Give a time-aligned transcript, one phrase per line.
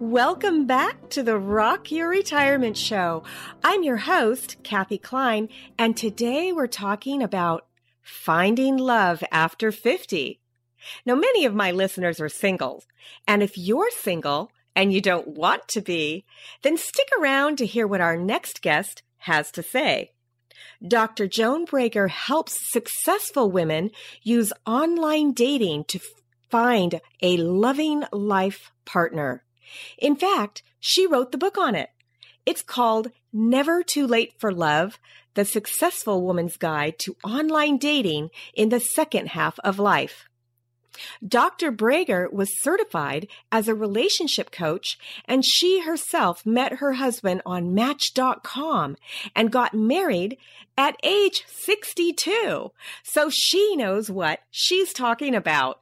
[0.00, 3.22] Welcome back to the Rock Your Retirement Show.
[3.62, 7.66] I'm your host, Kathy Klein, and today we're talking about
[8.00, 10.40] finding love after 50.
[11.04, 12.82] Now, many of my listeners are single,
[13.28, 16.24] and if you're single and you don't want to be,
[16.62, 20.12] then stick around to hear what our next guest has to say.
[20.82, 21.28] Dr.
[21.28, 23.90] Joan Bragar helps successful women
[24.22, 26.00] use online dating to
[26.48, 29.44] find a loving life partner.
[29.98, 31.90] In fact, she wrote the book on it.
[32.46, 34.98] It's called Never Too Late for Love
[35.34, 40.28] The Successful Woman's Guide to Online Dating in the Second Half of Life.
[41.26, 41.70] Dr.
[41.72, 48.96] Bragar was certified as a relationship coach, and she herself met her husband on Match.com
[49.34, 50.36] and got married
[50.76, 52.72] at age 62.
[53.02, 55.80] So she knows what she's talking about.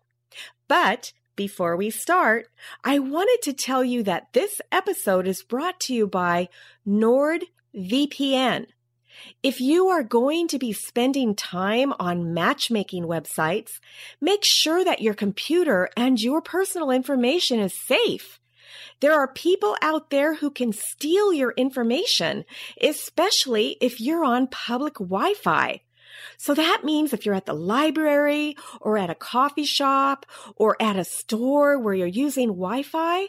[0.66, 2.49] But before we start,
[2.82, 6.49] I wanted to tell you that this episode is brought to you by
[6.87, 8.66] NordVPN.
[9.43, 13.78] If you are going to be spending time on matchmaking websites,
[14.21, 18.41] make sure that your computer and your personal information is safe.
[19.00, 22.44] There are people out there who can steal your information,
[22.82, 25.82] especially if you're on public Wi Fi.
[26.37, 30.97] So that means if you're at the library or at a coffee shop or at
[30.97, 33.29] a store where you're using Wi Fi,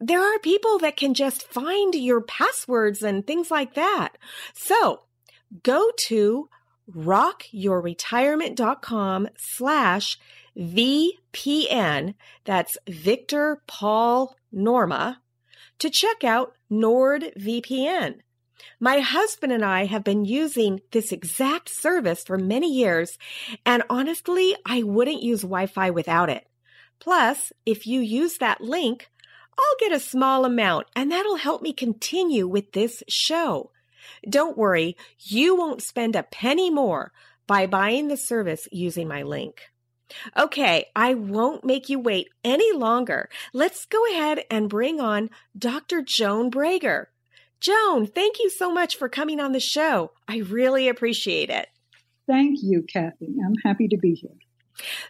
[0.00, 4.18] there are people that can just find your passwords and things like that.
[4.54, 5.02] So
[5.62, 6.48] go to
[6.90, 10.18] rockyourretirement.com slash
[10.56, 12.14] VPN.
[12.44, 15.20] That's Victor Paul Norma
[15.78, 18.20] to check out NordVPN.
[18.80, 23.18] My husband and I have been using this exact service for many years,
[23.64, 26.46] and honestly, I wouldn't use Wi Fi without it.
[26.98, 29.10] Plus, if you use that link,
[29.58, 33.70] I'll get a small amount, and that'll help me continue with this show.
[34.28, 37.12] Don't worry, you won't spend a penny more
[37.46, 39.72] by buying the service using my link.
[40.36, 43.28] Okay, I won't make you wait any longer.
[43.52, 46.02] Let's go ahead and bring on Dr.
[46.02, 47.06] Joan Bragar.
[47.62, 50.10] Joan, thank you so much for coming on the show.
[50.26, 51.68] I really appreciate it.
[52.26, 53.36] Thank you, Kathy.
[53.44, 54.32] I'm happy to be here.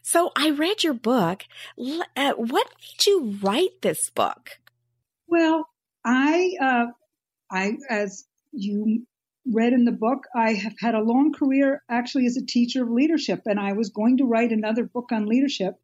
[0.02, 1.44] So, I read your book.
[1.78, 4.58] Uh, what made you write this book?
[5.26, 5.66] Well,
[6.04, 6.86] I, uh,
[7.50, 9.06] I, as you
[9.50, 12.90] read in the book, I have had a long career actually as a teacher of
[12.90, 15.76] leadership, and I was going to write another book on leadership.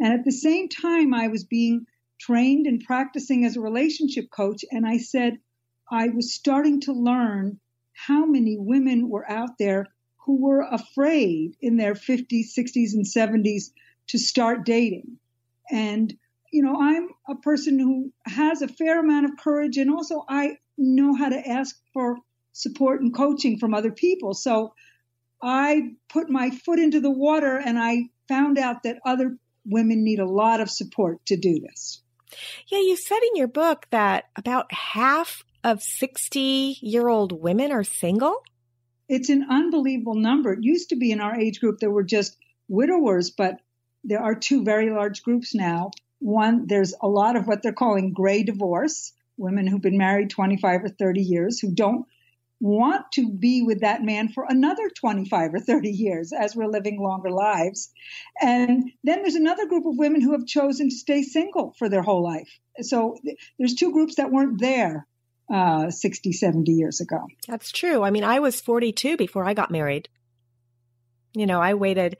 [0.00, 1.86] And at the same time, I was being
[2.18, 5.38] trained and practicing as a relationship coach, and I said,
[5.90, 7.60] I was starting to learn
[7.92, 9.86] how many women were out there
[10.24, 13.70] who were afraid in their 50s, 60s, and 70s
[14.08, 15.18] to start dating.
[15.70, 16.14] And,
[16.52, 20.58] you know, I'm a person who has a fair amount of courage and also I
[20.76, 22.18] know how to ask for
[22.52, 24.34] support and coaching from other people.
[24.34, 24.74] So
[25.42, 30.20] I put my foot into the water and I found out that other women need
[30.20, 32.02] a lot of support to do this.
[32.68, 37.84] Yeah, you said in your book that about half of 60 year old women are
[37.84, 38.42] single?
[39.08, 40.52] it's an unbelievable number.
[40.52, 42.36] It used to be in our age group there were just
[42.68, 43.60] widowers, but
[44.02, 45.90] there are two very large groups now.
[46.20, 50.84] One, there's a lot of what they're calling gray divorce, women who've been married 25
[50.84, 52.06] or 30 years who don't
[52.60, 57.02] want to be with that man for another 25 or 30 years as we're living
[57.02, 57.92] longer lives.
[58.40, 62.02] And then there's another group of women who have chosen to stay single for their
[62.02, 62.48] whole life.
[62.80, 63.18] So
[63.58, 65.06] there's two groups that weren't there
[65.52, 67.26] uh, 60, 70 years ago.
[67.46, 68.02] That's true.
[68.02, 70.08] I mean, I was 42 before I got married.
[71.34, 72.16] You know, I waited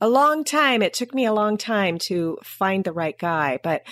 [0.00, 0.82] a long time.
[0.82, 3.58] It took me a long time to find the right guy.
[3.62, 3.82] But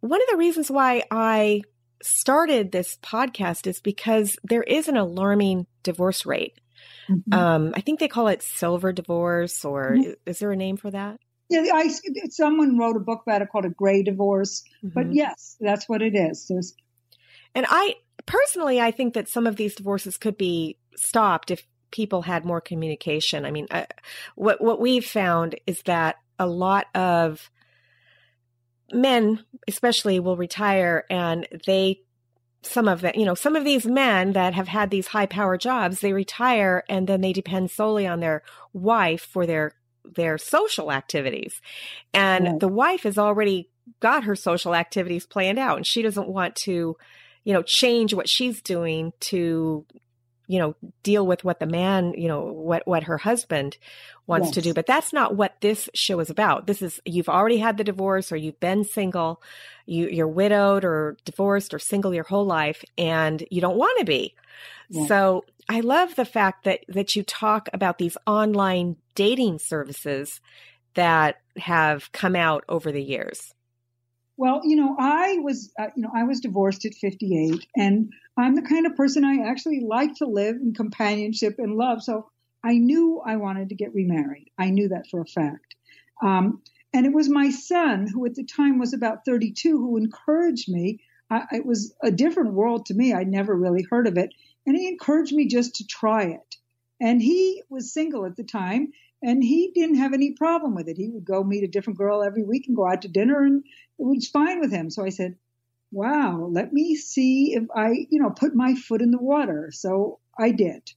[0.00, 1.62] one of the reasons why I
[2.02, 6.58] started this podcast is because there is an alarming divorce rate.
[7.08, 7.32] Mm-hmm.
[7.32, 10.10] Um, I think they call it silver divorce, or mm-hmm.
[10.26, 11.18] is there a name for that?
[11.48, 11.88] Yeah, I,
[12.30, 14.64] someone wrote a book about it called a gray divorce.
[14.84, 14.94] Mm-hmm.
[14.94, 16.46] But yes, that's what it is.
[16.48, 16.74] There's,
[17.54, 17.96] and I
[18.26, 22.60] personally, I think that some of these divorces could be stopped if people had more
[22.60, 23.44] communication.
[23.44, 23.84] I mean, uh,
[24.34, 27.50] what what we've found is that a lot of
[28.92, 32.00] men, especially, will retire and they
[32.64, 35.58] some of the you know some of these men that have had these high power
[35.58, 39.72] jobs they retire and then they depend solely on their wife for their
[40.04, 41.60] their social activities
[42.14, 46.54] and the wife has already got her social activities planned out and she doesn't want
[46.54, 46.96] to
[47.44, 49.84] you know, change what she's doing to,
[50.46, 53.76] you know, deal with what the man, you know, what, what her husband
[54.26, 54.54] wants yes.
[54.54, 54.74] to do.
[54.74, 56.66] But that's not what this show is about.
[56.66, 59.42] This is, you've already had the divorce or you've been single,
[59.86, 64.04] you, you're widowed or divorced or single your whole life and you don't want to
[64.04, 64.34] be.
[64.90, 65.08] Yes.
[65.08, 70.40] So I love the fact that, that you talk about these online dating services
[70.94, 73.54] that have come out over the years.
[74.42, 78.56] Well, you know, I was, uh, you know, I was divorced at 58, and I'm
[78.56, 82.02] the kind of person I actually like to live in companionship and love.
[82.02, 82.28] So
[82.64, 84.50] I knew I wanted to get remarried.
[84.58, 85.76] I knew that for a fact.
[86.24, 86.60] Um,
[86.92, 90.98] and it was my son, who at the time was about 32, who encouraged me.
[91.30, 93.12] I, it was a different world to me.
[93.12, 94.34] I'd never really heard of it.
[94.66, 96.51] And he encouraged me just to try it.
[97.02, 100.96] And he was single at the time, and he didn't have any problem with it.
[100.96, 103.64] He would go meet a different girl every week and go out to dinner, and
[103.98, 104.88] it was fine with him.
[104.88, 105.36] So I said,
[105.90, 110.20] "Wow, let me see if I, you know, put my foot in the water." So
[110.38, 110.92] I did.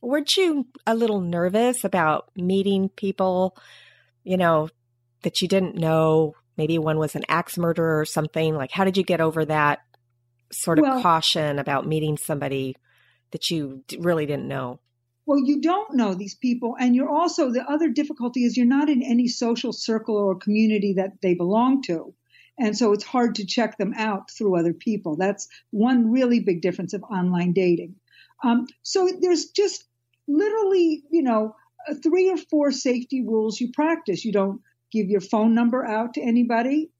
[0.00, 3.58] Weren't you a little nervous about meeting people,
[4.24, 4.70] you know,
[5.22, 6.34] that you didn't know?
[6.56, 8.54] Maybe one was an axe murderer or something.
[8.54, 9.80] Like, how did you get over that
[10.50, 12.74] sort of well, caution about meeting somebody
[13.32, 14.80] that you really didn't know?
[15.26, 16.76] Well, you don't know these people.
[16.78, 20.94] And you're also, the other difficulty is you're not in any social circle or community
[20.94, 22.14] that they belong to.
[22.58, 25.16] And so it's hard to check them out through other people.
[25.16, 27.96] That's one really big difference of online dating.
[28.42, 29.84] Um, so there's just
[30.28, 31.56] literally, you know,
[32.02, 34.24] three or four safety rules you practice.
[34.24, 34.60] You don't
[34.92, 36.90] give your phone number out to anybody.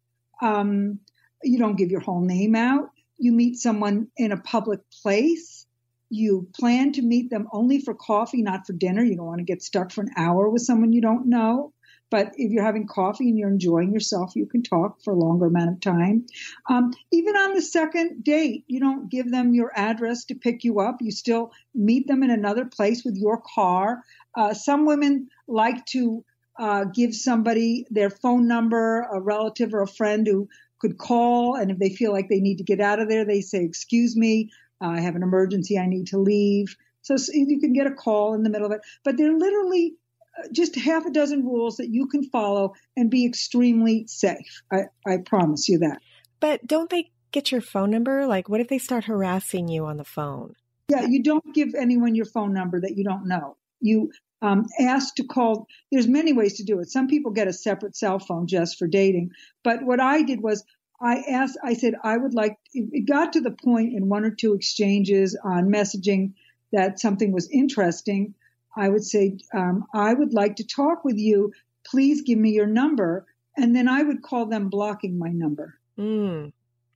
[0.43, 0.99] Um,
[1.43, 2.91] you don't give your whole name out.
[3.19, 5.66] You meet someone in a public place
[6.11, 9.03] you plan to meet them only for coffee, not for dinner.
[9.03, 11.73] You don't want to get stuck for an hour with someone you don't know.
[12.09, 15.47] But if you're having coffee and you're enjoying yourself, you can talk for a longer
[15.47, 16.27] amount of time.
[16.71, 20.79] Um, even on the second date, you don't give them your address to pick you
[20.79, 20.99] up.
[21.01, 24.05] You still meet them in another place with your car.
[24.37, 26.25] Uh, some women like to
[26.59, 30.49] uh, give somebody their phone number, a relative or a friend who
[30.79, 31.57] could call.
[31.57, 34.17] And if they feel like they need to get out of there, they say, Excuse
[34.17, 36.77] me, I have an emergency, I need to leave.
[37.03, 38.81] So, you can get a call in the middle of it.
[39.05, 39.95] But they're literally
[40.39, 44.63] uh, just half a dozen rules that you can follow and be extremely safe.
[44.73, 46.01] I, I promise you that.
[46.41, 48.27] But don't they get your phone number?
[48.27, 50.55] Like, what if they start harassing you on the phone?
[50.89, 53.57] Yeah, you don't give anyone your phone number that you don't know.
[53.81, 54.11] You
[54.43, 55.67] um, ask to call.
[55.91, 56.91] There's many ways to do it.
[56.91, 59.31] Some people get a separate cell phone just for dating.
[59.65, 60.65] But what I did was
[61.01, 64.31] I asked, I said, I would like, it got to the point in one or
[64.31, 66.33] two exchanges on messaging
[66.73, 68.35] that something was interesting.
[68.77, 71.53] I would say, um, I would like to talk with you.
[71.87, 73.27] Please give me your number.
[73.57, 75.75] And then I would call them blocking my number.
[75.99, 76.53] Mm.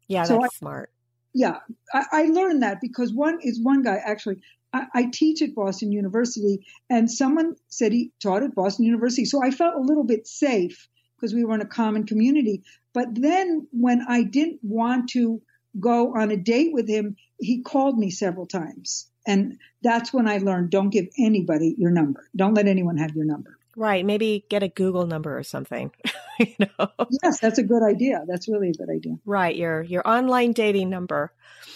[0.09, 0.93] Yeah, so that's I, smart.
[1.33, 1.59] Yeah,
[1.95, 4.41] I, I, learned that because one is one guy actually.
[4.73, 9.25] I, I teach at Boston University, and someone said he taught at Boston University.
[9.25, 10.89] So I felt a little bit safe
[11.21, 12.63] because we were in a common community.
[12.95, 15.43] But then when I didn't want to
[15.79, 19.09] go on a date with him, he called me several times.
[19.27, 22.29] And that's when I learned don't give anybody your number.
[22.35, 23.57] Don't let anyone have your number.
[23.77, 24.05] Right.
[24.05, 25.93] Maybe get a Google number or something.
[26.39, 26.89] you know?
[27.23, 28.25] Yes, that's a good idea.
[28.27, 29.17] That's really a good idea.
[29.25, 29.55] Right.
[29.55, 31.33] Your your online dating number.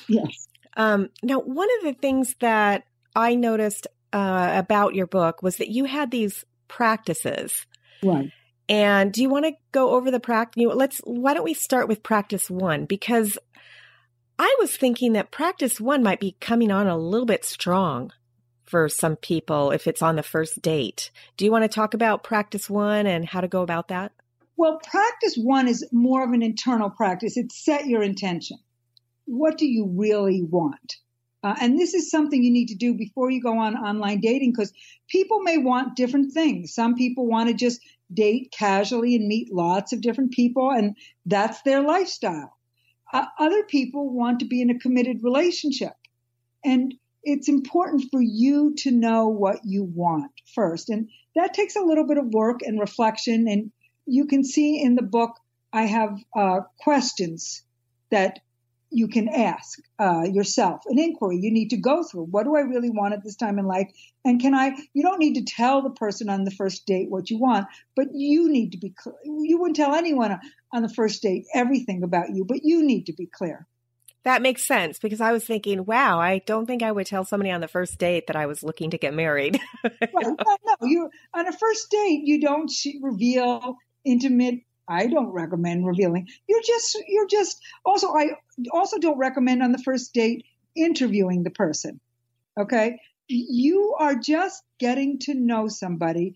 [0.09, 0.49] Yes.
[0.77, 2.85] Um, now, one of the things that
[3.15, 7.67] I noticed uh, about your book was that you had these practices.
[8.03, 8.31] Right.
[8.68, 10.61] And do you want to go over the practice?
[10.61, 12.87] You know, let's, why don't we start with practice one?
[12.87, 13.38] Because
[14.38, 18.12] I was thinking that practice one might be coming on a little bit strong
[18.64, 21.11] for some people if it's on the first date.
[21.37, 24.12] Do you want to talk about practice one and how to go about that?
[24.56, 27.37] Well, practice one is more of an internal practice.
[27.37, 28.59] It's set your intention.
[29.26, 30.97] What do you really want?
[31.42, 34.52] Uh, and this is something you need to do before you go on online dating
[34.52, 34.73] because
[35.09, 36.73] people may want different things.
[36.73, 37.80] Some people want to just
[38.13, 40.97] date casually and meet lots of different people, and
[41.27, 42.57] that's their lifestyle.
[43.13, 45.93] Uh, other people want to be in a committed relationship.
[46.65, 50.91] And it's important for you to know what you want first.
[50.91, 53.47] And that takes a little bit of work and reflection.
[53.49, 53.71] And
[54.07, 55.37] you can see in the book,
[55.73, 57.63] I have uh, questions
[58.11, 58.41] that
[58.95, 62.61] you can ask uh, yourself an inquiry you need to go through what do i
[62.61, 63.91] really want at this time in life
[64.25, 67.31] and can i you don't need to tell the person on the first date what
[67.31, 70.39] you want but you need to be clear you wouldn't tell anyone
[70.73, 73.67] on the first date everything about you but you need to be clear
[74.25, 77.51] that makes sense because I was thinking, wow, I don't think I would tell somebody
[77.51, 79.61] on the first date that I was looking to get married.
[79.85, 82.73] no, no, you on a first date you don't
[83.03, 84.61] reveal intimate.
[84.88, 86.29] I don't recommend revealing.
[86.49, 88.31] You're just you're just also I
[88.73, 90.45] also don't recommend on the first date
[90.76, 92.00] interviewing the person.
[92.59, 92.99] Okay,
[93.29, 96.35] you are just getting to know somebody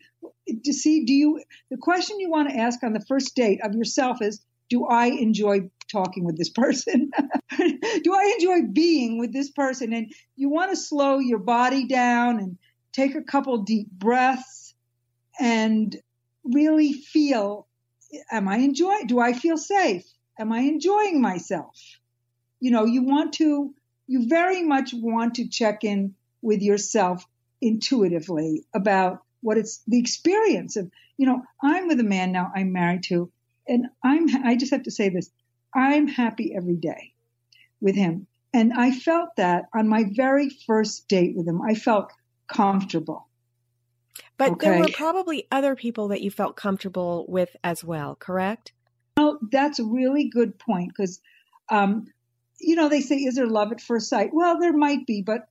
[0.65, 3.75] to see do you the question you want to ask on the first date of
[3.75, 4.41] yourself is
[4.71, 7.11] do I enjoy talking with this person?
[7.59, 9.93] do I enjoy being with this person?
[9.93, 12.59] And you want to slow your body down and
[12.93, 14.75] take a couple deep breaths
[15.41, 15.97] and
[16.45, 17.68] really feel
[18.31, 20.05] am I enjoying do I feel safe?
[20.39, 21.77] Am I enjoying myself?
[22.61, 23.75] You know, you want to
[24.07, 27.25] you very much want to check in with yourself
[27.61, 32.73] intuitively about what it's the experience of, you know, I'm with a man now I'm
[32.73, 33.31] married to
[33.69, 35.31] and I'm, I just have to say this.
[35.75, 37.13] I'm happy every day
[37.81, 38.27] with him.
[38.55, 41.61] And I felt that on my very first date with him.
[41.61, 42.11] I felt
[42.47, 43.28] comfortable.
[44.39, 44.71] But okay?
[44.71, 48.73] there were probably other people that you felt comfortable with as well, correct?
[49.17, 51.21] Well, that's a really good point because,
[51.69, 52.07] um,
[52.61, 54.31] you know, they say, is there love at first sight?
[54.33, 55.49] Well, there might be, but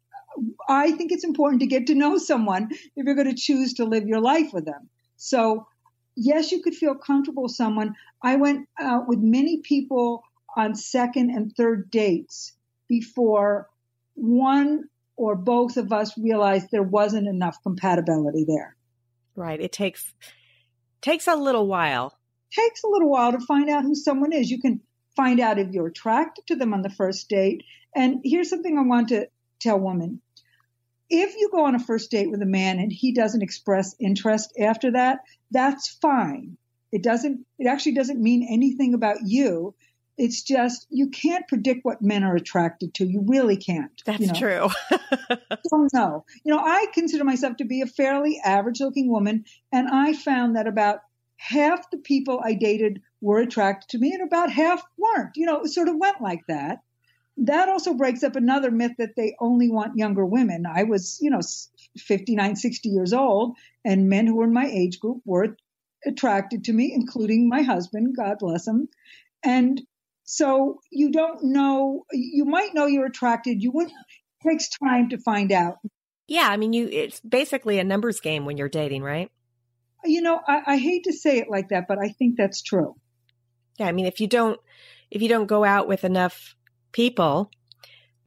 [0.70, 3.86] I think it's important to get to know someone if you're going to choose to
[3.86, 4.90] live your life with them.
[5.18, 5.68] So
[6.16, 7.96] yes, you could feel comfortable with someone.
[8.22, 10.24] I went out with many people
[10.56, 12.54] on second and third dates
[12.88, 13.68] before
[14.16, 14.86] one
[15.18, 18.77] or both of us realized there wasn't enough compatibility there.
[19.38, 19.62] Right.
[19.62, 20.14] It takes
[21.02, 22.18] takes a little while.
[22.52, 24.50] Takes a little while to find out who someone is.
[24.50, 24.82] You can
[25.16, 27.64] find out if you're attracted to them on the first date.
[27.96, 29.28] And here's something I want to
[29.60, 30.22] tell women
[31.10, 34.54] if you go on a first date with a man and he doesn't express interest
[34.60, 35.20] after that,
[35.52, 36.58] that's fine.
[36.92, 39.76] It doesn't, it actually doesn't mean anything about you.
[40.18, 43.06] It's just, you can't predict what men are attracted to.
[43.06, 43.92] You really can't.
[44.06, 44.34] That's you know?
[44.34, 44.70] true.
[45.70, 46.26] don't know.
[46.44, 50.56] You know, I consider myself to be a fairly average looking woman, and I found
[50.56, 51.02] that about
[51.38, 55.36] half the people I dated were attracted to me and about half weren't.
[55.36, 56.80] You know, it sort of went like that
[57.38, 60.66] that also breaks up another myth that they only want younger women.
[60.66, 61.42] I was, you know,
[61.98, 63.56] 59, 60 years old,
[63.86, 65.56] and men who were in my age group were
[66.06, 68.90] attracted to me, including my husband, God bless him.
[69.44, 69.82] And
[70.30, 73.64] so you don't know, you might know you're attracted.
[73.64, 75.78] You wouldn't, it takes time to find out.
[76.28, 76.50] Yeah.
[76.50, 79.32] I mean, you, it's basically a numbers game when you're dating, right?
[80.04, 82.96] You know, I, I hate to say it like that, but I think that's true.
[83.80, 83.88] Yeah.
[83.88, 84.60] I mean, if you don't,
[85.10, 86.58] if you don't go out with enough
[86.92, 87.50] people,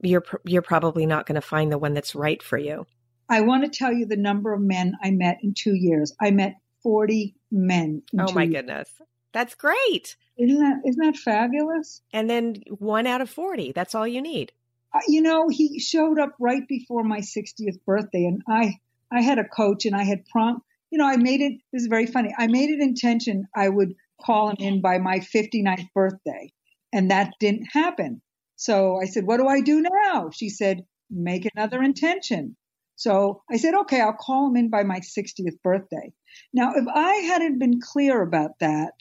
[0.01, 2.87] you're you're probably not going to find the one that's right for you.
[3.29, 6.15] I want to tell you the number of men I met in 2 years.
[6.19, 8.03] I met 40 men.
[8.19, 8.55] oh my years.
[8.55, 8.89] goodness.
[9.33, 10.17] That's great.
[10.41, 12.01] Isn't that isn't that fabulous?
[12.13, 13.73] And then 1 out of 40.
[13.73, 14.53] That's all you need.
[14.95, 18.79] Uh, you know, he showed up right before my 60th birthday and I
[19.13, 20.65] I had a coach and I had prompt.
[20.91, 22.35] you know, I made it this is very funny.
[22.39, 23.95] I made it intention I would
[24.25, 26.53] call him in by my 59th birthday
[26.93, 28.23] and that didn't happen.
[28.57, 30.31] So I said, what do I do now?
[30.31, 32.57] She said, make another intention.
[32.97, 36.13] So I said, okay, I'll call him in by my 60th birthday.
[36.53, 38.93] Now, if I hadn't been clear about that,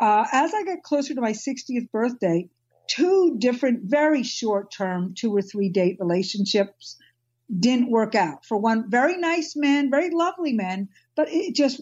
[0.00, 2.48] uh, as I got closer to my 60th birthday,
[2.88, 6.96] two different, very short term, two or three date relationships
[7.58, 8.44] didn't work out.
[8.44, 11.80] For one, very nice man, very lovely man, but it just,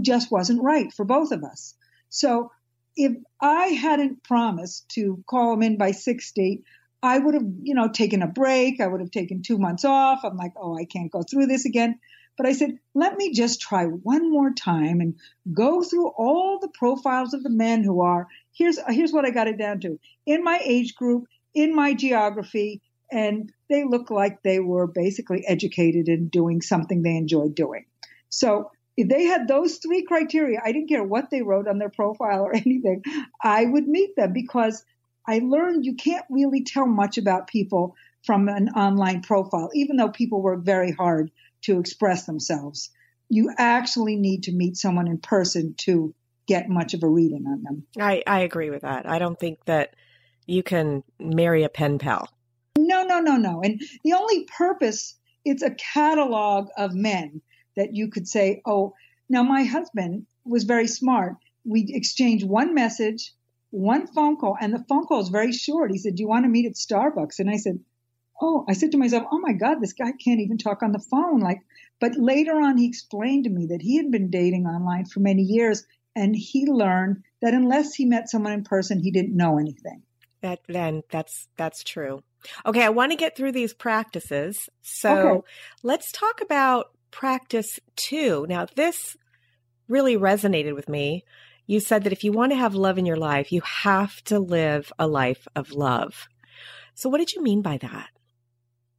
[0.00, 1.74] just wasn't right for both of us.
[2.08, 2.50] So
[2.96, 6.62] if I hadn't promised to call him in by 60,
[7.02, 8.80] I would have, you know, taken a break.
[8.80, 10.20] I would have taken two months off.
[10.24, 11.98] I'm like, oh, I can't go through this again.
[12.36, 15.14] But I said, let me just try one more time and
[15.52, 18.28] go through all the profiles of the men who are.
[18.52, 19.98] Here's here's what I got it down to.
[20.26, 26.08] In my age group, in my geography, and they look like they were basically educated
[26.08, 27.86] in doing something they enjoyed doing.
[28.28, 31.90] So if they had those three criteria, I didn't care what they wrote on their
[31.90, 33.02] profile or anything,
[33.42, 34.84] I would meet them because
[35.26, 40.08] I learned you can't really tell much about people from an online profile, even though
[40.08, 41.30] people work very hard
[41.62, 42.90] to express themselves.
[43.28, 46.14] You actually need to meet someone in person to
[46.46, 47.86] get much of a reading on them.
[47.98, 49.08] I, I agree with that.
[49.08, 49.94] I don't think that
[50.46, 52.28] you can marry a pen pal.
[52.78, 53.62] No, no, no, no.
[53.62, 57.40] And the only purpose, it's a catalog of men
[57.76, 58.94] that you could say, oh,
[59.28, 61.34] now my husband was very smart.
[61.64, 63.32] We exchanged one message,
[63.70, 65.90] one phone call, and the phone call is very short.
[65.90, 67.40] He said, Do you want to meet at Starbucks?
[67.40, 67.80] And I said,
[68.40, 70.98] Oh, I said to myself, Oh my God, this guy can't even talk on the
[71.10, 71.40] phone.
[71.40, 71.60] Like,
[72.00, 75.42] but later on, he explained to me that he had been dating online for many
[75.42, 80.02] years and he learned that unless he met someone in person, he didn't know anything.
[80.40, 82.22] That then that's that's true.
[82.64, 84.68] Okay, I want to get through these practices.
[84.82, 85.46] So okay.
[85.82, 88.46] let's talk about practice two.
[88.48, 89.16] Now, this
[89.88, 91.24] really resonated with me.
[91.66, 94.38] You said that if you want to have love in your life, you have to
[94.38, 96.28] live a life of love.
[96.94, 98.10] So, what did you mean by that?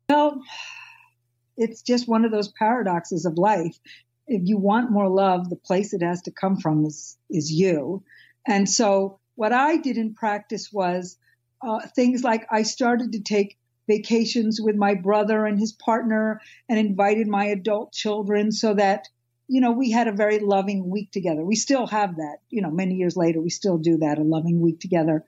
[0.09, 0.41] Well,
[1.57, 3.77] it's just one of those paradoxes of life.
[4.25, 8.03] If you want more love, the place it has to come from is, is you.
[8.47, 11.17] And so, what I did in practice was
[11.61, 16.79] uh, things like I started to take vacations with my brother and his partner and
[16.79, 19.07] invited my adult children so that
[19.49, 22.69] you know we had a very loving week together we still have that you know
[22.69, 25.23] many years later we still do that a loving week together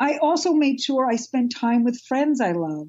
[0.00, 2.88] i also made sure i spent time with friends i love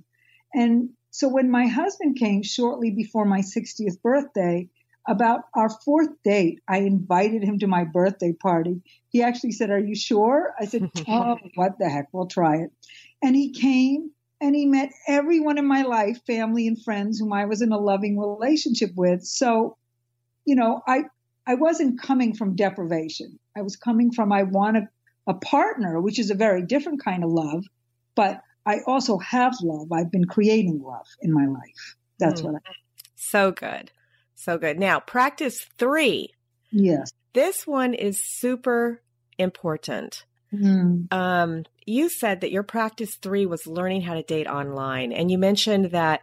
[0.53, 4.67] and so when my husband came shortly before my 60th birthday
[5.07, 9.79] about our fourth date i invited him to my birthday party he actually said are
[9.79, 12.71] you sure i said oh what the heck we'll try it
[13.21, 14.11] and he came
[14.43, 17.77] and he met everyone in my life, family and friends whom I was in a
[17.77, 19.23] loving relationship with.
[19.23, 19.77] So,
[20.45, 21.03] you know, I
[21.47, 23.39] I wasn't coming from deprivation.
[23.55, 24.87] I was coming from I wanted
[25.27, 27.63] a partner, which is a very different kind of love,
[28.15, 29.91] but I also have love.
[29.91, 31.95] I've been creating love in my life.
[32.19, 32.45] That's mm.
[32.45, 32.71] what I
[33.15, 33.91] So good.
[34.35, 34.79] So good.
[34.79, 36.29] Now, practice 3.
[36.71, 37.11] Yes.
[37.33, 39.01] This one is super
[39.37, 40.25] important.
[40.53, 41.11] Mm.
[41.11, 45.11] Um, you said that your practice three was learning how to date online.
[45.11, 46.21] And you mentioned that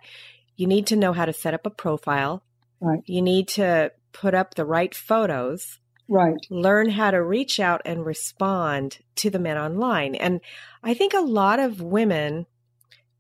[0.57, 2.43] you need to know how to set up a profile.
[2.81, 3.03] Right.
[3.07, 5.80] You need to put up the right photos.
[6.11, 6.45] Right.
[6.51, 10.17] Learn how to reach out and respond to the men online.
[10.17, 10.41] And
[10.83, 12.47] I think a lot of women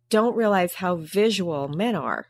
[0.09, 2.26] don't realize how visual men are.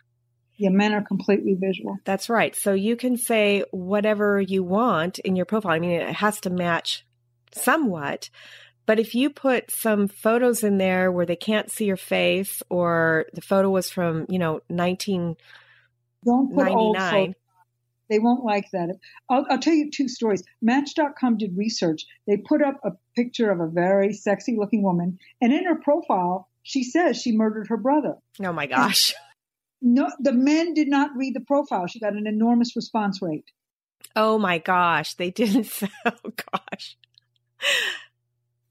[0.58, 1.96] Yeah, men are completely visual.
[2.04, 2.54] That's right.
[2.54, 5.72] So you can say whatever you want in your profile.
[5.72, 7.06] I mean, it has to match
[7.52, 8.28] somewhat,
[8.84, 13.24] but if you put some photos in there where they can't see your face or
[13.32, 17.34] the photo was from, you know, 1999.
[18.10, 18.98] They won't like that.
[19.30, 20.42] I'll, I'll tell you two stories.
[20.60, 22.04] Match.com did research.
[22.26, 26.48] They put up a picture of a very sexy looking woman, and in her profile,
[26.62, 28.16] she says she murdered her brother.
[28.44, 29.14] Oh my gosh.
[29.82, 31.86] no, the men did not read the profile.
[31.86, 33.50] She got an enormous response rate.
[34.16, 35.14] Oh my gosh.
[35.14, 35.70] They didn't.
[36.04, 36.96] Oh gosh.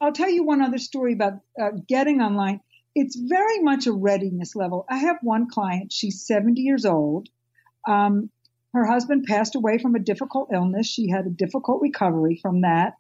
[0.02, 2.62] I'll tell you one other story about uh, getting online.
[2.95, 4.86] It's very much a readiness level.
[4.89, 5.93] I have one client.
[5.93, 7.30] She's 70 years old.
[7.88, 8.30] Um,
[8.74, 10.88] her husband passed away from a difficult illness.
[10.88, 12.94] She had a difficult recovery from that.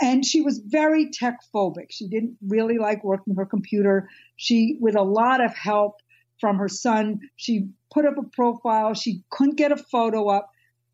[0.00, 1.86] And she was very tech phobic.
[1.90, 4.08] She didn't really like working her computer.
[4.36, 6.00] She, with a lot of help
[6.38, 8.92] from her son, she put up a profile.
[8.94, 10.50] She couldn't get a photo up.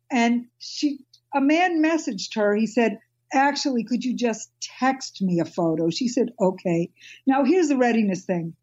[0.09, 0.99] And she,
[1.35, 2.55] a man messaged her.
[2.55, 2.99] He said,
[3.33, 5.89] actually, could you just text me a photo?
[5.89, 6.91] She said, okay.
[7.25, 8.55] Now here's the readiness thing.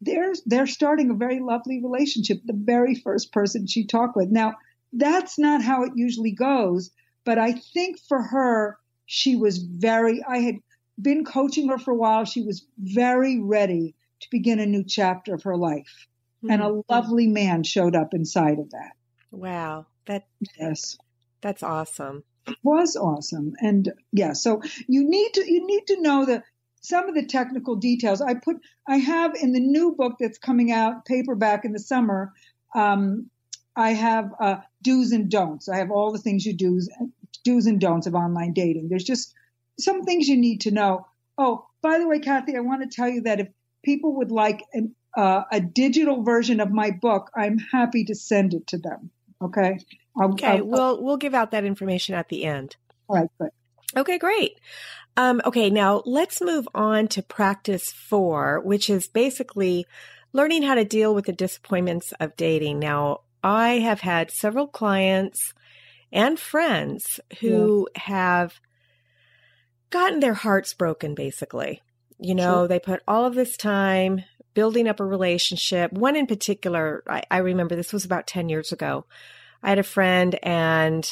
[0.00, 4.30] They're, they're starting a very lovely relationship, the very first person she talked with.
[4.30, 4.54] Now,
[4.96, 6.90] that's not how it usually goes,
[7.24, 10.56] but I think for her, she was very, I had
[11.00, 12.24] been coaching her for a while.
[12.24, 16.08] She was very ready to begin a new chapter of her life.
[16.42, 16.50] Mm-hmm.
[16.50, 18.92] And a lovely man showed up inside of that.
[19.30, 19.86] Wow.
[20.06, 20.26] That,
[20.58, 20.96] yes.
[21.40, 23.54] That's awesome It was awesome.
[23.60, 26.42] And yeah, so you need to you need to know the
[26.80, 28.20] some of the technical details.
[28.20, 28.56] I put
[28.88, 32.32] I have in the new book that's coming out paperback in the summer.
[32.74, 33.30] Um,
[33.76, 35.68] I have uh, do's and don'ts.
[35.68, 36.88] I have all the things you do's
[37.44, 38.88] do's and don'ts of online dating.
[38.88, 39.34] There's just
[39.78, 41.06] some things you need to know.
[41.38, 43.48] Oh, by the way, Kathy, I want to tell you that if
[43.84, 48.54] people would like an, uh, a digital version of my book, I'm happy to send
[48.54, 49.10] it to them.
[49.42, 49.78] Okay.
[50.18, 50.58] I'll, okay.
[50.58, 52.76] I'll, we'll we'll give out that information at the end.
[53.08, 53.30] All right.
[53.38, 53.50] Good.
[53.96, 54.18] Okay.
[54.18, 54.58] Great.
[55.18, 55.68] Um, okay.
[55.68, 59.84] Now let's move on to practice four, which is basically
[60.32, 62.78] learning how to deal with the disappointments of dating.
[62.78, 65.54] Now, I have had several clients
[66.10, 68.02] and friends who yeah.
[68.02, 68.60] have
[69.90, 71.80] gotten their hearts broken, basically.
[72.18, 72.68] You know, sure.
[72.68, 75.92] they put all of this time building up a relationship.
[75.92, 79.06] One in particular, I, I remember this was about 10 years ago.
[79.62, 81.08] I had a friend and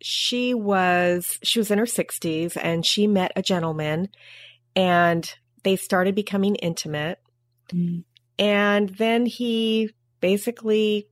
[0.00, 4.08] she was she was in her 60s and she met a gentleman
[4.76, 7.18] and they started becoming intimate.
[7.72, 8.04] Mm.
[8.38, 9.90] And then he
[10.20, 11.08] basically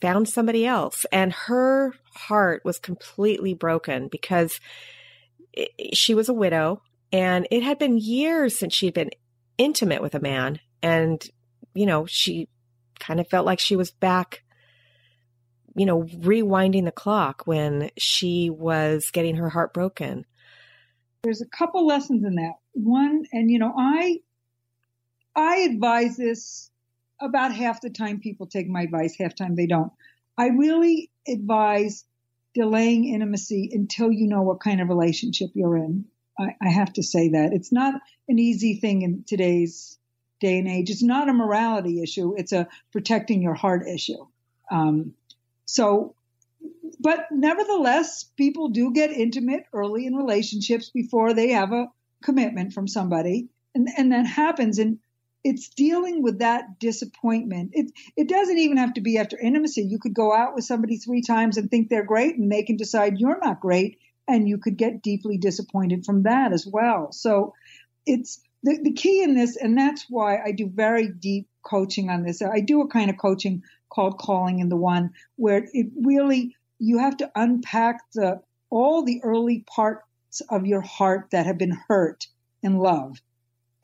[0.00, 1.06] found somebody else.
[1.12, 4.60] And her heart was completely broken because
[5.52, 9.10] it, she was a widow and it had been years since she'd been
[9.58, 10.60] intimate with a man.
[10.82, 11.24] And
[11.74, 12.48] you know she
[12.98, 14.44] kind of felt like she was back
[15.76, 20.24] you know rewinding the clock when she was getting her heart broken.
[21.22, 22.54] There's a couple lessons in that.
[22.72, 24.18] One and you know i
[25.34, 26.70] i advise this
[27.20, 29.92] about half the time people take my advice half time they don't
[30.38, 32.04] i really advise
[32.54, 36.04] delaying intimacy until you know what kind of relationship you're in
[36.38, 37.94] I, I have to say that it's not
[38.28, 39.98] an easy thing in today's
[40.40, 40.90] day and age.
[40.90, 42.34] It's not a morality issue.
[42.36, 44.26] It's a protecting your heart issue.
[44.70, 45.14] Um,
[45.64, 46.14] so,
[47.00, 51.88] but nevertheless, people do get intimate early in relationships before they have a
[52.22, 53.48] commitment from somebody.
[53.74, 54.78] And, and that happens.
[54.78, 54.98] And
[55.44, 57.70] it's dealing with that disappointment.
[57.74, 59.82] It, it doesn't even have to be after intimacy.
[59.82, 62.76] You could go out with somebody three times and think they're great and they can
[62.76, 67.12] decide you're not great and you could get deeply disappointed from that as well.
[67.12, 67.52] So
[68.06, 72.22] it's the, the key in this, and that's why I do very deep coaching on
[72.22, 72.40] this.
[72.40, 76.98] I do a kind of coaching called Calling in the One, where it really you
[76.98, 82.26] have to unpack the all the early parts of your heart that have been hurt
[82.62, 83.20] in love,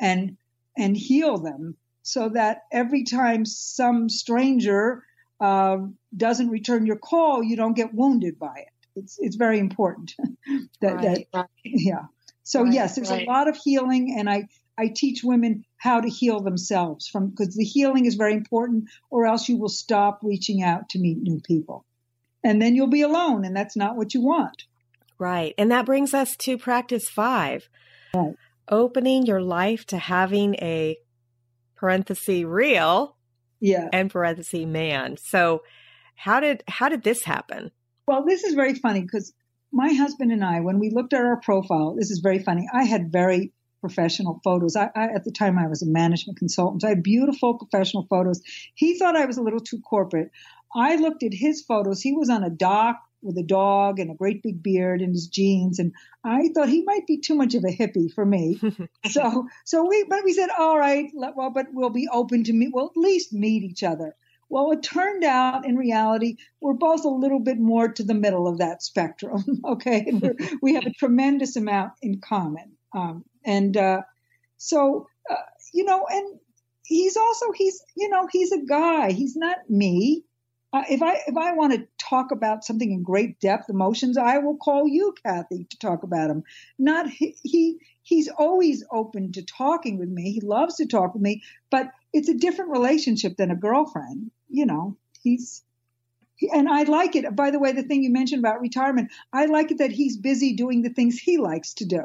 [0.01, 0.39] and
[0.81, 5.05] and heal them so that every time some stranger
[5.41, 5.79] uh,
[6.17, 8.69] doesn't return your call, you don't get wounded by it.
[8.97, 10.15] It's it's very important.
[10.81, 11.47] that, right, that right.
[11.63, 12.07] yeah.
[12.43, 16.09] So right, yes, there's a lot of healing, and I I teach women how to
[16.09, 20.63] heal themselves from because the healing is very important, or else you will stop reaching
[20.63, 21.85] out to meet new people.
[22.43, 24.65] And then you'll be alone, and that's not what you want.
[25.19, 25.55] Right.
[25.59, 27.69] And that brings us to practice five
[28.15, 28.35] right.
[28.71, 30.97] Opening your life to having a
[31.77, 33.17] parenthesis real
[33.61, 33.89] yeah.
[33.93, 35.17] and parenthesis man.
[35.17, 35.63] So
[36.15, 37.71] how did how did this happen?
[38.07, 39.33] Well, this is very funny because
[39.73, 42.67] my husband and I, when we looked at our profile, this is very funny.
[42.73, 44.77] I had very professional photos.
[44.77, 46.85] I, I, at the time I was a management consultant.
[46.85, 48.43] I had beautiful professional photos.
[48.75, 50.31] He thought I was a little too corporate.
[50.75, 52.01] I looked at his photos.
[52.01, 55.27] He was on a dock with a dog and a great big beard and his
[55.27, 55.93] jeans, and
[56.25, 58.61] I thought he might be too much of a hippie for me.
[59.11, 62.71] so, so we, but we said, all right, well, but we'll be open to meet.
[62.73, 64.15] We'll at least meet each other.
[64.49, 68.49] Well, it turned out in reality, we're both a little bit more to the middle
[68.49, 69.45] of that spectrum.
[69.65, 70.11] Okay.
[70.61, 72.73] we have a tremendous amount in common.
[72.93, 74.03] Um, and uh,
[74.57, 75.37] so uh,
[75.73, 76.41] you know, and
[76.85, 79.13] he's also he's you know he's a guy.
[79.13, 80.25] He's not me.
[80.73, 84.39] Uh, if I if I want to talk about something in great depth, emotions, I
[84.39, 86.45] will call you, Kathy, to talk about him.
[86.79, 90.33] Not he, he he's always open to talking with me.
[90.33, 94.31] He loves to talk with me, but it's a different relationship than a girlfriend.
[94.49, 95.63] You know, he's
[96.53, 97.35] and I like it.
[97.35, 100.55] By the way, the thing you mentioned about retirement, I like it that he's busy
[100.55, 102.05] doing the things he likes to do.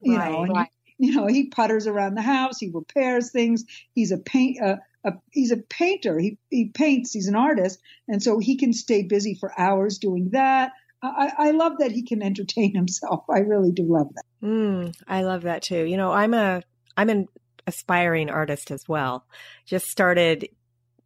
[0.00, 3.64] You right, know, right you know, he putters around the house, he repairs things.
[3.94, 4.76] He's a paint, uh,
[5.06, 6.18] a, he's a painter.
[6.18, 7.12] He, he paints.
[7.12, 10.72] He's an artist, and so he can stay busy for hours doing that.
[11.02, 13.24] I, I love that he can entertain himself.
[13.30, 14.46] I really do love that.
[14.46, 15.84] Mm, I love that too.
[15.84, 16.62] You know, I'm a
[16.96, 17.28] I'm an
[17.66, 19.26] aspiring artist as well.
[19.64, 20.48] Just started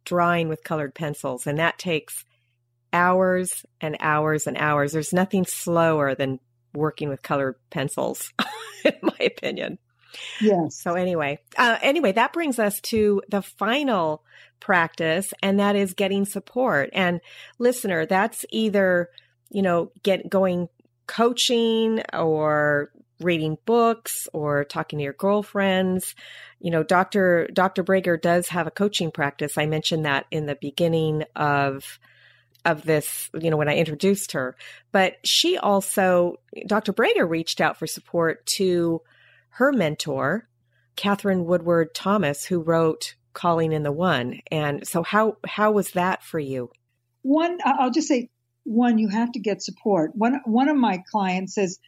[0.03, 2.25] drawing with colored pencils, and that takes
[2.93, 4.91] hours and hours and hours.
[4.91, 6.39] There's nothing slower than
[6.73, 8.33] working with colored pencils,
[8.85, 9.77] in my opinion.
[10.39, 10.81] Yes.
[10.81, 14.23] So anyway, uh, anyway, that brings us to the final
[14.59, 16.89] practice, and that is getting support.
[16.93, 17.21] And
[17.59, 19.09] listener, that's either
[19.49, 20.69] you know get going
[21.07, 26.15] coaching or reading books or talking to your girlfriends.
[26.59, 27.47] You know, Dr.
[27.53, 27.83] Dr.
[27.83, 29.57] Bragar does have a coaching practice.
[29.57, 31.99] I mentioned that in the beginning of
[32.63, 34.55] of this, you know, when I introduced her.
[34.91, 36.35] But she also,
[36.67, 36.93] Dr.
[36.93, 39.01] Bragar reached out for support to
[39.51, 40.47] her mentor,
[40.95, 44.39] Katherine Woodward Thomas, who wrote Calling in the One.
[44.51, 46.71] And so, how how was that for you?
[47.21, 48.29] One, I'll just say,
[48.63, 50.15] one, you have to get support.
[50.15, 51.79] One one of my clients says,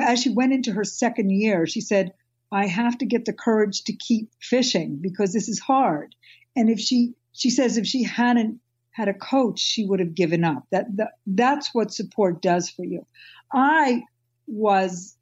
[0.00, 2.12] as she went into her second year, she said,
[2.52, 6.14] "I have to get the courage to keep fishing because this is hard."
[6.54, 10.42] And if she she says if she hadn't had a coach, she would have given
[10.42, 10.64] up.
[10.70, 13.06] That, that that's what support does for you.
[13.52, 14.02] I
[14.46, 15.15] was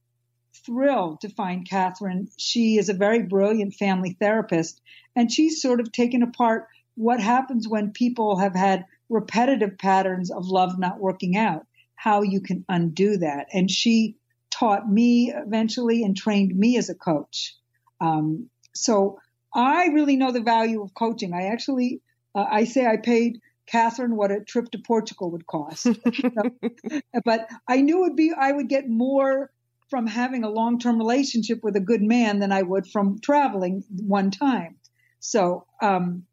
[0.64, 2.28] thrilled to find Katherine.
[2.36, 4.80] She is a very brilliant family therapist,
[5.14, 10.46] and she's sort of taken apart what happens when people have had repetitive patterns of
[10.46, 13.48] love not working out, how you can undo that.
[13.52, 14.16] And she
[14.50, 17.56] taught me eventually and trained me as a coach.
[18.00, 19.18] Um, so
[19.54, 21.32] I really know the value of coaching.
[21.32, 22.00] I actually,
[22.34, 25.86] uh, I say I paid Katherine what a trip to Portugal would cost.
[27.24, 29.50] but I knew it would be I would get more
[29.88, 34.30] from having a long-term relationship with a good man than I would from traveling one
[34.30, 34.76] time.
[35.20, 36.24] So um,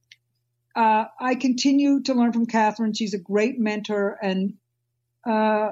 [0.76, 2.94] uh, I continue to learn from Katherine.
[2.94, 4.54] She's a great mentor, and
[5.28, 5.72] uh,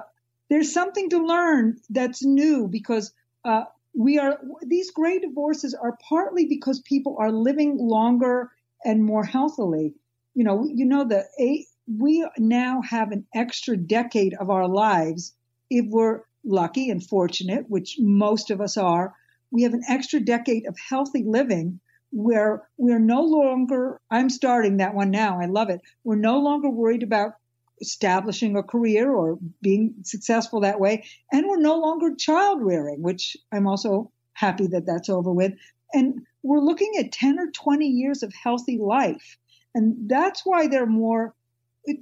[0.49, 3.13] there's something to learn that's new because
[3.45, 3.63] uh,
[3.93, 8.51] we are these great divorces are partly because people are living longer
[8.85, 9.93] and more healthily
[10.39, 15.33] you know, you know the eight, we now have an extra decade of our lives
[15.69, 19.13] if we're lucky and fortunate, which most of us are.
[19.51, 21.79] We have an extra decade of healthy living
[22.11, 25.39] where we're no longer, I'm starting that one now.
[25.39, 25.81] I love it.
[26.03, 27.33] We're no longer worried about
[27.81, 31.05] establishing a career or being successful that way.
[31.31, 35.53] And we're no longer child rearing, which I'm also happy that that's over with.
[35.93, 39.37] And we're looking at 10 or 20 years of healthy life.
[39.75, 41.35] And that's why there are more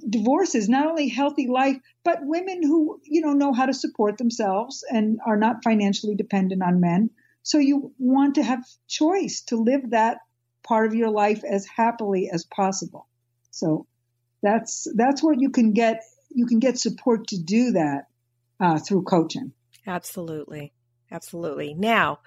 [0.08, 4.84] divorces, not only healthy life, but women who, you know, know how to support themselves
[4.90, 7.10] and are not financially dependent on men.
[7.42, 10.18] So you want to have choice to live that
[10.62, 13.06] part of your life as happily as possible.
[13.50, 13.86] So
[14.42, 16.02] that's that's what you can get.
[16.30, 18.06] You can get support to do that
[18.60, 19.52] uh, through coaching.
[19.86, 20.72] Absolutely.
[21.10, 21.72] Absolutely.
[21.72, 22.18] Now,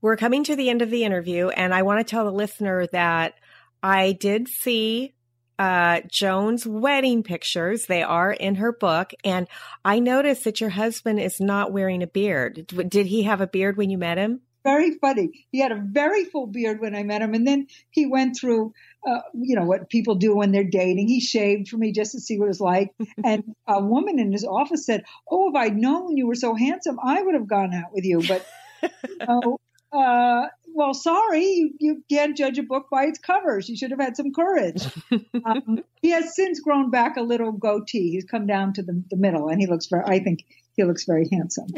[0.00, 2.86] we're coming to the end of the interview, and I want to tell the listener
[2.88, 3.34] that
[3.82, 5.13] I did see
[5.58, 7.86] uh, Joan's wedding pictures.
[7.86, 9.12] They are in her book.
[9.24, 9.48] And
[9.84, 12.66] I noticed that your husband is not wearing a beard.
[12.66, 14.40] Did he have a beard when you met him?
[14.64, 15.46] Very funny.
[15.52, 17.34] He had a very full beard when I met him.
[17.34, 18.72] And then he went through,
[19.06, 21.06] uh, you know, what people do when they're dating.
[21.06, 22.92] He shaved for me just to see what it was like.
[23.24, 26.98] and a woman in his office said, Oh, if I'd known you were so handsome,
[27.04, 28.22] I would have gone out with you.
[28.26, 28.46] But,
[28.82, 29.58] you know,
[29.92, 33.68] uh, well, sorry, you, you, can't judge a book by its covers.
[33.68, 34.84] You should have had some courage.
[35.44, 38.10] um, he has since grown back a little goatee.
[38.10, 40.04] He's come down to the, the middle, and he looks very.
[40.04, 40.44] I think
[40.76, 41.68] he looks very handsome.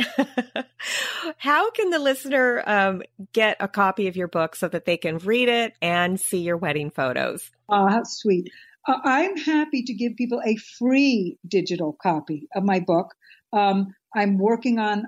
[1.36, 5.18] How can the listener um, get a copy of your book so that they can
[5.18, 7.50] read it and see your wedding photos?
[7.68, 8.50] Oh, how sweet!
[8.88, 13.14] Uh, I'm happy to give people a free digital copy of my book.
[13.52, 15.04] Um, I'm working on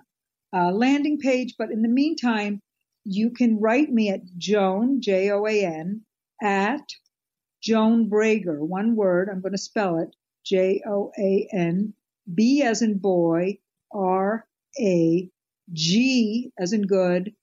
[0.52, 2.60] a landing page, but in the meantime
[3.08, 6.02] you can write me at Joan, J O A N,
[6.42, 6.92] at
[7.62, 11.94] Joan Bragar, one word, I'm going to spell it, J O A N,
[12.32, 13.58] B as in boy,
[13.90, 14.46] R
[14.78, 15.30] A
[15.72, 17.34] G as in good,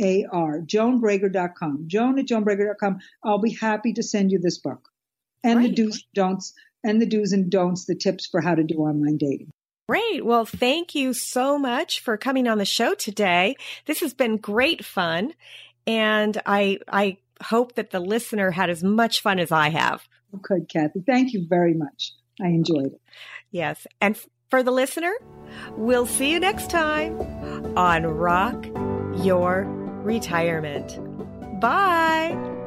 [0.00, 1.84] A R, joanbragar.com.
[1.88, 2.98] Joan at joanbragar.com.
[3.24, 4.88] I'll be happy to send you this book
[5.42, 5.68] and right.
[5.68, 6.54] the do's, and don'ts,
[6.84, 9.50] and the do's and don'ts, the tips for how to do online dating.
[9.88, 10.24] Great.
[10.24, 13.56] Well, thank you so much for coming on the show today.
[13.86, 15.32] This has been great fun.
[15.86, 20.06] And I, I hope that the listener had as much fun as I have.
[20.42, 21.02] Good, Kathy.
[21.06, 22.12] Thank you very much.
[22.40, 23.00] I enjoyed it.
[23.50, 23.86] Yes.
[24.00, 24.18] And
[24.50, 25.14] for the listener,
[25.72, 27.18] we'll see you next time
[27.78, 28.66] on Rock
[29.22, 29.64] Your
[30.02, 30.98] Retirement.
[31.60, 32.57] Bye.